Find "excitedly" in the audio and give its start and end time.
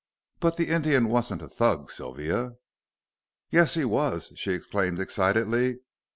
4.99-5.81